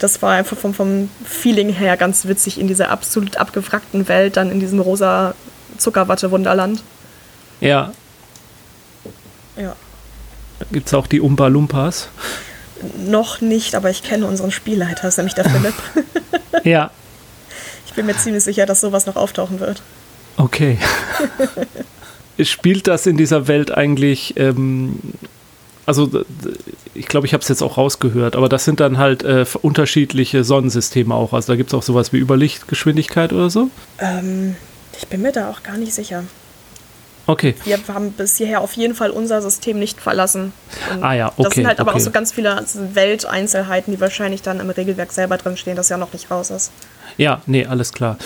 [0.00, 4.50] das war einfach vom, vom Feeling her ganz witzig in dieser absolut abgewrackten Welt, dann
[4.50, 5.34] in diesem rosa
[5.78, 6.82] Zuckerwatte-Wunderland.
[7.60, 7.92] Ja.
[9.56, 9.76] Ja.
[10.70, 12.08] Gibt es auch die Umpa Lumpas?
[12.98, 15.74] Noch nicht, aber ich kenne unseren Spielleiter, ist nämlich der Philipp.
[16.64, 16.90] ja.
[17.92, 19.82] Ich bin mir ziemlich sicher, dass sowas noch auftauchen wird.
[20.38, 20.78] Okay.
[22.42, 24.98] Spielt das in dieser Welt eigentlich, ähm,
[25.84, 26.24] also
[26.94, 30.42] ich glaube, ich habe es jetzt auch rausgehört, aber das sind dann halt äh, unterschiedliche
[30.42, 31.34] Sonnensysteme auch.
[31.34, 33.68] Also da gibt es auch sowas wie Überlichtgeschwindigkeit oder so.
[33.98, 34.56] Ähm,
[34.96, 36.24] ich bin mir da auch gar nicht sicher.
[37.26, 37.54] Okay.
[37.64, 40.52] Wir haben bis hierher auf jeden Fall unser System nicht verlassen.
[40.92, 42.00] Und Ah ja, Das okay, sind halt aber okay.
[42.00, 45.96] auch so ganz viele Welteinzelheiten, die wahrscheinlich dann im Regelwerk selber drin stehen, das ja
[45.96, 46.72] noch nicht raus ist.
[47.16, 48.16] Ja, nee, alles klar.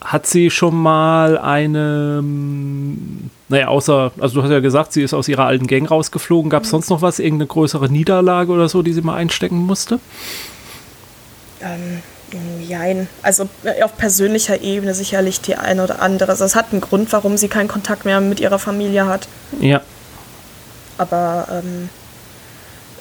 [0.00, 5.12] Hat sie schon mal eine, ähm, naja, außer, also du hast ja gesagt, sie ist
[5.12, 6.50] aus ihrer alten Gang rausgeflogen.
[6.50, 10.00] Gab es sonst noch was, irgendeine größere Niederlage oder so, die sie mal einstecken musste?
[11.62, 12.02] Ähm,
[12.60, 13.08] jein.
[13.22, 16.30] Also äh, auf persönlicher Ebene sicherlich die eine oder andere.
[16.30, 19.28] Also es hat einen Grund, warum sie keinen Kontakt mehr mit ihrer Familie hat.
[19.60, 19.80] Ja,
[20.98, 21.88] Aber ähm,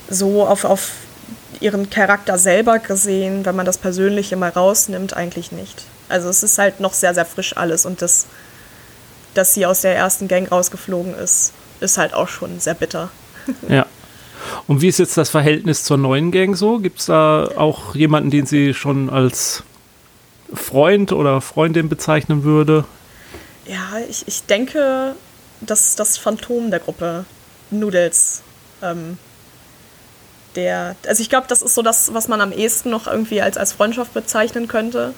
[0.10, 0.92] so auf, auf
[1.60, 5.84] ihren Charakter selber gesehen, wenn man das Persönliche mal rausnimmt, eigentlich nicht.
[6.08, 8.26] Also es ist halt noch sehr, sehr frisch alles und das,
[9.34, 13.10] dass sie aus der ersten Gang rausgeflogen ist, ist halt auch schon sehr bitter.
[13.68, 13.86] ja.
[14.68, 16.80] Und wie ist jetzt das Verhältnis zur neuen Gang so?
[16.80, 19.64] Gibt es da auch jemanden, den sie schon als
[20.54, 22.86] Freund oder Freundin bezeichnen würde?
[23.66, 25.16] Ja, ich, ich denke,
[25.62, 27.26] dass das Phantom der Gruppe
[27.72, 28.42] Noodles,
[28.82, 29.18] ähm,
[30.56, 33.58] der, also ich glaube, das ist so das, was man am ehesten noch irgendwie als,
[33.58, 35.14] als Freundschaft bezeichnen könnte.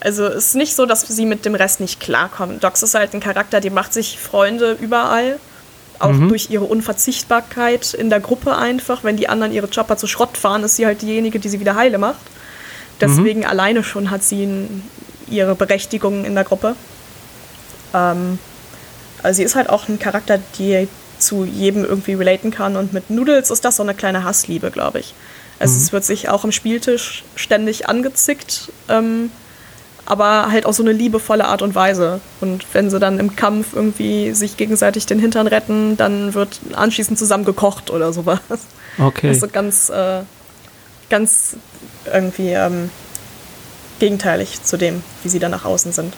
[0.00, 2.60] Also es ist nicht so, dass sie mit dem Rest nicht klarkommen.
[2.60, 5.38] Dox ist halt ein Charakter, die macht sich Freunde überall.
[5.98, 9.04] Auch durch ihre Unverzichtbarkeit in der Gruppe einfach.
[9.04, 11.76] Wenn die anderen ihre Chopper zu Schrott fahren, ist sie halt diejenige, die sie wieder
[11.76, 12.20] heile macht.
[13.00, 14.68] Deswegen alleine schon hat sie
[15.28, 16.76] ihre Berechtigung in der Gruppe.
[17.92, 18.38] Ähm,
[19.22, 22.76] also sie ist halt auch ein Charakter, die zu jedem irgendwie relaten kann.
[22.76, 25.14] Und mit Noodles ist das so eine kleine Hassliebe, glaube ich.
[25.58, 29.30] Also es wird sich auch am Spieltisch ständig angezickt, ähm,
[30.06, 32.20] aber halt auf so eine liebevolle Art und Weise.
[32.40, 37.18] Und wenn sie dann im Kampf irgendwie sich gegenseitig den Hintern retten, dann wird anschließend
[37.18, 38.40] zusammen gekocht oder sowas.
[38.98, 39.28] Okay.
[39.28, 40.20] Also ganz, äh,
[41.10, 41.56] ganz
[42.12, 42.90] irgendwie ähm,
[43.98, 46.14] gegenteilig zu dem, wie sie dann nach außen sind.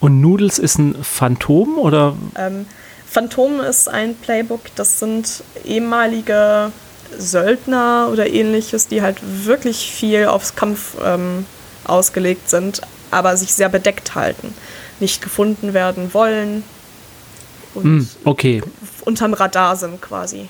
[0.00, 2.16] Und Noodles ist ein Phantom oder?
[2.36, 2.66] Ähm,
[3.06, 6.70] Phantom ist ein Playbook, das sind ehemalige
[7.18, 11.44] Söldner oder ähnliches, die halt wirklich viel aufs Kampf ähm,
[11.84, 14.54] ausgelegt sind, aber sich sehr bedeckt halten,
[15.00, 16.62] nicht gefunden werden wollen
[17.74, 18.62] und Hm, okay.
[19.04, 20.48] unterm Radar sind quasi.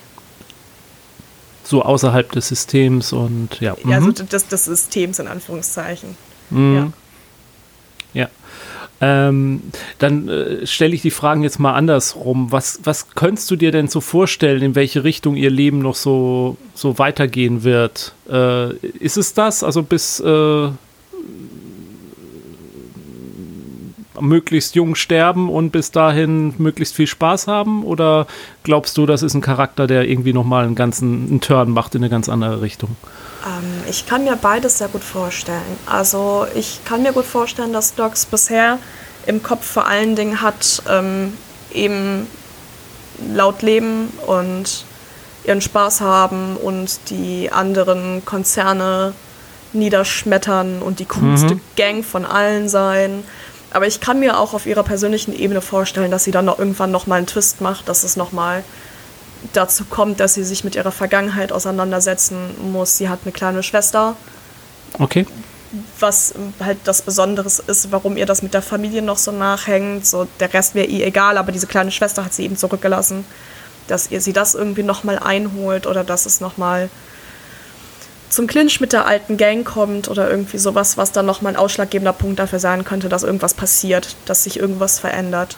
[1.62, 3.76] so außerhalb des Systems und ja.
[3.84, 4.28] Ja, also mhm.
[4.28, 6.16] des, des Systems in Anführungszeichen.
[6.50, 6.92] Mhm.
[8.14, 8.22] Ja.
[8.22, 8.28] Ja.
[9.02, 9.62] Ähm,
[9.98, 12.50] dann äh, stelle ich die Fragen jetzt mal andersrum.
[12.50, 16.56] Was, was könntest du dir denn so vorstellen, in welche Richtung ihr Leben noch so,
[16.74, 18.14] so weitergehen wird?
[18.28, 19.62] Äh, ist es das?
[19.62, 20.68] Also bis äh,
[24.20, 27.85] möglichst jung sterben und bis dahin möglichst viel Spaß haben?
[27.85, 28.26] Oder
[28.62, 32.02] glaubst du, das ist ein Charakter, der irgendwie nochmal einen ganzen einen Turn macht in
[32.02, 32.96] eine ganz andere Richtung?
[33.46, 35.78] Ähm, ich kann mir beides sehr gut vorstellen.
[35.87, 38.78] Also ich kann mir gut vorstellen, dass Docs bisher
[39.26, 41.35] im Kopf vor allen Dingen hat, ähm,
[41.72, 42.26] eben
[43.35, 44.85] laut leben und
[45.44, 49.14] ihren Spaß haben und die anderen Konzerne
[49.72, 51.61] niederschmettern und die coolste Mhm.
[51.76, 53.22] Gang von allen sein.
[53.72, 56.90] Aber ich kann mir auch auf ihrer persönlichen Ebene vorstellen, dass sie dann noch irgendwann
[56.90, 58.64] noch mal einen Twist macht, dass es noch mal
[59.52, 62.37] dazu kommt, dass sie sich mit ihrer Vergangenheit auseinandersetzen
[62.72, 62.98] muss.
[62.98, 64.16] Sie hat eine kleine Schwester,
[64.98, 65.24] Okay.
[66.00, 70.04] was halt das Besonderes ist, warum ihr das mit der Familie noch so nachhängt.
[70.04, 73.24] So, der Rest wäre ihr egal, aber diese kleine Schwester hat sie eben zurückgelassen,
[73.87, 76.90] dass ihr sie das irgendwie nochmal einholt oder dass es nochmal
[78.30, 82.12] zum Clinch mit der alten Gang kommt oder irgendwie sowas, was dann nochmal ein ausschlaggebender
[82.12, 85.56] Punkt dafür sein könnte, dass irgendwas passiert, dass sich irgendwas verändert.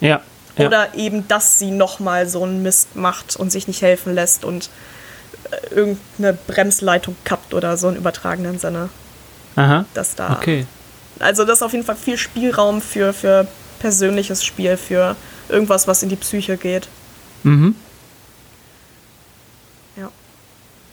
[0.00, 0.22] Ja.
[0.56, 0.66] ja.
[0.66, 4.70] Oder eben, dass sie nochmal so einen Mist macht und sich nicht helfen lässt und
[5.50, 8.90] äh, irgendeine Bremsleitung kappt oder so im übertragenen Sinne.
[9.56, 9.84] Aha.
[9.94, 10.32] Dass da.
[10.32, 10.66] Okay.
[11.18, 13.46] Also, das ist auf jeden Fall viel Spielraum für, für
[13.78, 15.16] persönliches Spiel, für
[15.48, 16.88] irgendwas, was in die Psyche geht.
[17.42, 17.74] Mhm.
[19.96, 20.10] Ja.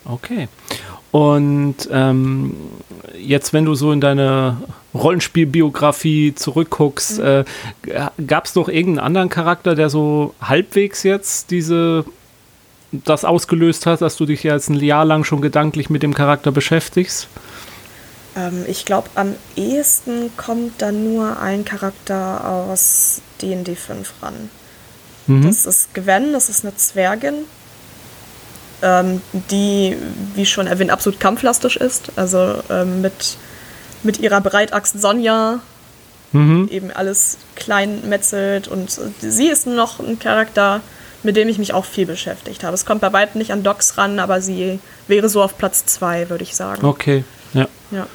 [0.06, 0.48] Okay.
[1.12, 2.56] Und ähm,
[3.20, 4.58] jetzt, wenn du so in deine
[4.94, 7.44] Rollenspielbiografie zurückguckst, äh,
[8.28, 12.06] gab es doch irgendeinen anderen Charakter, der so halbwegs jetzt diese
[12.92, 16.14] das ausgelöst hat, dass du dich ja jetzt ein Jahr lang schon gedanklich mit dem
[16.14, 17.28] Charakter beschäftigst?
[18.36, 24.50] Ähm, ich glaube, am ehesten kommt da nur ein Charakter aus D&D 5 ran.
[25.28, 25.44] Mhm.
[25.44, 27.46] Das ist Gwen, das ist eine Zwergin,
[28.82, 29.96] ähm, die,
[30.36, 32.12] wie schon erwähnt, absolut kampflastig ist.
[32.16, 33.38] Also ähm, mit,
[34.04, 35.60] mit ihrer Breitaxt Sonja
[36.34, 36.70] Mhm.
[36.72, 38.70] eben alles klein metzelt.
[38.70, 40.80] Und sie ist noch ein Charakter,
[41.24, 42.74] mit dem ich mich auch viel beschäftigt habe.
[42.74, 46.30] Es kommt bei weitem nicht an Docs ran, aber sie wäre so auf Platz zwei,
[46.30, 46.86] würde ich sagen.
[46.86, 47.68] Okay, ja.
[47.92, 48.08] Ja.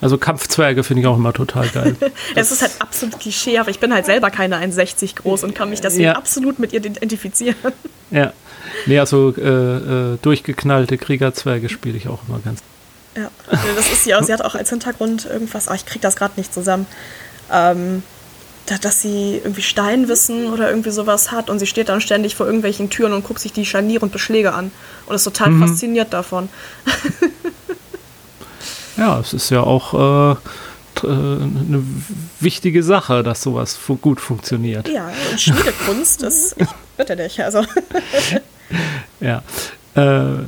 [0.00, 1.96] Also Kampfzwerge finde ich auch immer total geil.
[2.36, 5.68] Es ist halt absolut Klischee, aber ich bin halt selber keine 1,60 groß und kann
[5.70, 6.12] mich deswegen Ja.
[6.12, 7.56] absolut mit ihr identifizieren.
[8.12, 8.32] ja.
[8.86, 9.40] Nee, also äh,
[10.14, 12.60] äh, durchgeknallte Kriegerzwerge spiele ich auch immer ganz.
[13.16, 14.22] Ja, das ist sie auch.
[14.22, 16.86] Sie hat auch als Hintergrund irgendwas, ah, ich krieg das gerade nicht zusammen,
[17.52, 18.02] ähm,
[18.66, 22.46] da, dass sie irgendwie Steinwissen oder irgendwie sowas hat und sie steht dann ständig vor
[22.46, 24.70] irgendwelchen Türen und guckt sich die Scharniere und Beschläge an
[25.06, 25.66] und ist total Mhm.
[25.68, 26.48] fasziniert davon.
[28.96, 31.84] Ja, es ist ja auch äh, äh, eine
[32.40, 34.88] wichtige Sache, dass sowas gut funktioniert.
[34.88, 37.42] Ja, und Schmiedekunst, das ich bitte dich.
[37.44, 37.62] Also,
[39.20, 39.42] Ja.
[39.94, 40.42] Äh,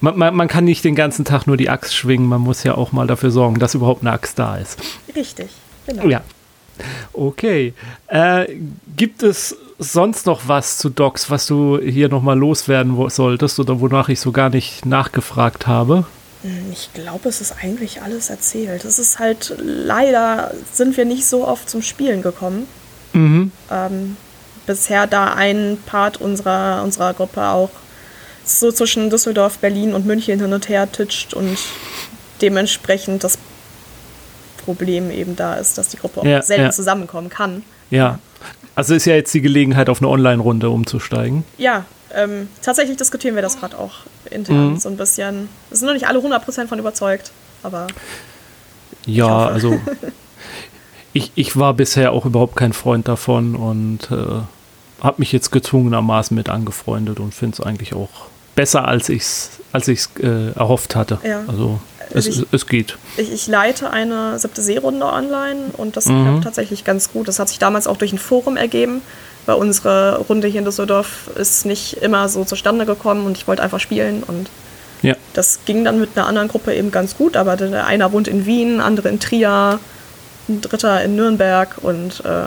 [0.00, 2.74] man, man, man kann nicht den ganzen Tag nur die Axt schwingen, man muss ja
[2.74, 4.78] auch mal dafür sorgen, dass überhaupt eine Axt da ist.
[5.16, 5.50] richtig,
[5.86, 6.06] genau.
[6.06, 6.20] Ja.
[7.12, 7.72] Okay.
[8.08, 8.46] Äh,
[8.96, 14.08] gibt es sonst noch was zu Docs, was du hier nochmal loswerden solltest oder wonach
[14.08, 16.04] ich so gar nicht nachgefragt habe?
[16.42, 18.84] Hm, Ich glaube, es ist eigentlich alles erzählt.
[18.84, 22.66] Es ist halt, leider sind wir nicht so oft zum Spielen gekommen.
[23.12, 23.52] Mhm.
[23.70, 24.16] ähm,
[24.66, 27.70] bisher da ein Part unserer, unserer Gruppe auch
[28.44, 31.56] so zwischen Düsseldorf, Berlin und München hin und her titscht und
[32.42, 33.38] dementsprechend das
[34.64, 36.70] Problem eben da ist, dass die Gruppe auch Ja, selten ja.
[36.70, 37.62] zusammenkommen kann.
[37.90, 38.18] Ja.
[38.74, 41.44] Also ist ja jetzt die Gelegenheit, auf eine Online-Runde umzusteigen.
[41.58, 43.92] Ja, ähm, tatsächlich diskutieren wir das gerade auch
[44.30, 44.76] intern Mhm.
[44.78, 45.48] so ein bisschen.
[45.70, 47.30] Es sind noch nicht alle 100% von überzeugt,
[47.62, 47.86] aber
[49.06, 49.78] Ja, also
[51.12, 54.40] ich, ich war bisher auch überhaupt kein Freund davon und äh,
[55.04, 58.08] habe mich jetzt gezwungenermaßen mit angefreundet und finde es eigentlich auch
[58.56, 61.18] besser, als ich es als ich's, äh, erhofft hatte.
[61.26, 61.42] Ja.
[61.48, 62.96] Also es, Also ich- es, es geht.
[63.16, 66.22] ich, ich leite eine siebte Seerunde online und das Mhm.
[66.24, 67.26] klappt tatsächlich ganz gut.
[67.28, 69.02] Das hat sich damals auch durch ein Forum ergeben,
[69.46, 73.62] weil unsere Runde hier in Düsseldorf ist nicht immer so zustande gekommen und ich wollte
[73.62, 74.48] einfach spielen und
[75.02, 75.16] Ja.
[75.32, 78.46] das ging dann mit einer anderen Gruppe eben ganz gut, aber der einer wohnt in
[78.46, 79.80] Wien, andere in Trier,
[80.48, 82.44] ein dritter in Nürnberg und äh,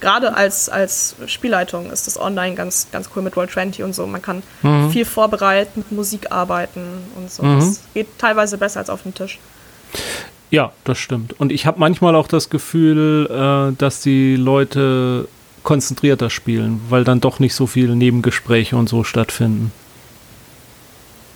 [0.00, 4.06] gerade als, als Spielleitung ist das online ganz, ganz cool mit Roll20 und so.
[4.06, 4.90] Man kann Mhm.
[4.90, 6.80] viel vorbereiten, mit Musik arbeiten
[7.16, 7.42] und so.
[7.42, 7.58] Mhm.
[7.60, 9.38] Das geht teilweise besser als auf dem Tisch.
[10.50, 11.38] Ja, das stimmt.
[11.40, 13.28] Und ich habe manchmal auch das Gefühl,
[13.72, 15.28] äh, dass die Leute
[15.64, 19.72] konzentrierter spielen, weil dann doch nicht so viele Nebengespräche und so stattfinden.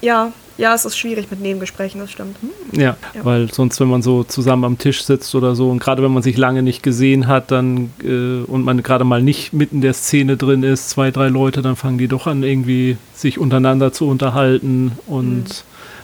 [0.01, 2.37] Ja, ja, es ist schwierig mit Nebengesprächen, das stimmt.
[2.73, 6.03] Ja, ja, weil sonst, wenn man so zusammen am Tisch sitzt oder so und gerade
[6.03, 9.81] wenn man sich lange nicht gesehen hat, dann äh, und man gerade mal nicht mitten
[9.81, 13.93] der Szene drin ist, zwei, drei Leute, dann fangen die doch an, irgendwie sich untereinander
[13.93, 15.47] zu unterhalten und mhm.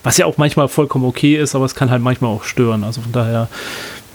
[0.03, 2.83] was ja auch manchmal vollkommen okay ist, aber es kann halt manchmal auch stören.
[2.83, 3.49] Also von daher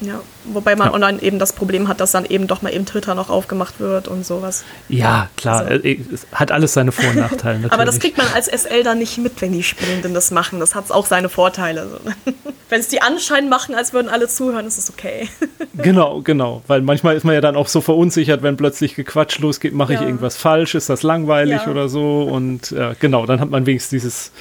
[0.02, 0.94] ja, wobei man ja.
[0.94, 4.08] online eben das Problem hat, dass dann eben doch mal eben Twitter noch aufgemacht wird
[4.08, 4.64] und sowas.
[4.90, 5.84] Ja, klar, also.
[5.84, 7.68] Äh, es hat alles seine Vor- und Nachteile.
[7.72, 10.60] Aber das kriegt man als SL dann nicht mit, wenn die Spielenden das machen.
[10.60, 11.88] Das hat auch seine Vorteile.
[12.70, 15.30] wenn es die Anschein machen, als würden alle zuhören, ist es okay.
[15.78, 16.64] genau, genau.
[16.66, 20.02] Weil manchmal ist man ja dann auch so verunsichert, wenn plötzlich Gequatsch losgeht, mache ja.
[20.02, 21.72] ich irgendwas falsch, ist das langweilig ja.
[21.72, 22.24] oder so.
[22.24, 24.32] Und genau, dann hat man wenigstens dieses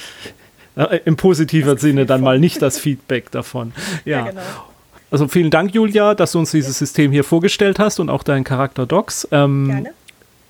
[0.77, 3.73] äh, im positiven Sinne dann mal nicht das Feedback davon.
[4.05, 4.41] Ja, genau.
[5.11, 8.45] Also vielen Dank, Julia, dass du uns dieses System hier vorgestellt hast und auch deinen
[8.45, 9.29] Charakter Docs.
[9.33, 9.91] Ähm, Gerne.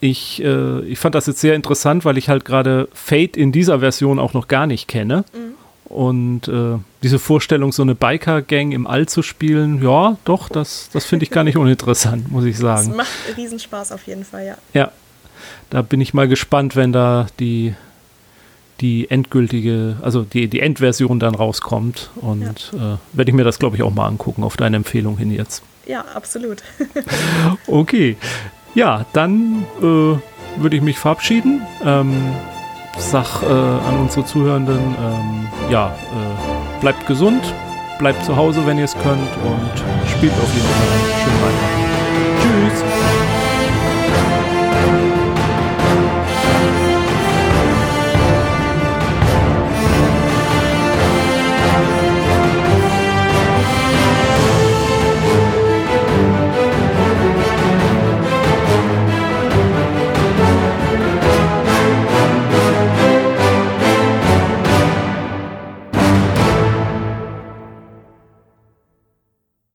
[0.01, 3.81] Ich, äh, ich fand das jetzt sehr interessant, weil ich halt gerade Fate in dieser
[3.81, 5.25] Version auch noch gar nicht kenne.
[5.33, 5.55] Mhm.
[5.91, 11.05] Und äh, diese Vorstellung, so eine Biker-Gang im All zu spielen, ja, doch, das, das
[11.05, 12.89] finde ich gar nicht uninteressant, muss ich sagen.
[12.89, 14.57] Das macht Riesenspaß auf jeden Fall, ja.
[14.73, 14.93] Ja,
[15.69, 17.75] da bin ich mal gespannt, wenn da die
[18.81, 22.11] die endgültige, also die, die Endversion dann rauskommt.
[22.17, 22.95] Und ja.
[22.95, 25.63] äh, werde ich mir das, glaube ich, auch mal angucken, auf deine Empfehlung hin jetzt.
[25.87, 26.63] Ja, absolut.
[27.67, 28.17] okay.
[28.75, 31.63] Ja, dann äh, würde ich mich verabschieden.
[31.85, 32.13] Ähm,
[32.99, 37.43] sag äh, an unsere Zuhörenden, ähm, ja, äh, bleibt gesund,
[37.99, 41.80] bleibt zu Hause, wenn ihr es könnt und spielt auf jeden Fall schön weiter.